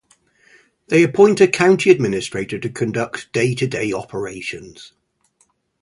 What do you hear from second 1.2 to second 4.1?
a County Administrator to conduct day-to-day